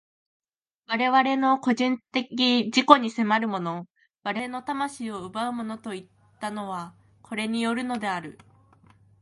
[0.87, 3.85] 我々の個人的自己に迫るもの、
[4.23, 8.39] 我々の魂を奪うものといったのは、これによるのである。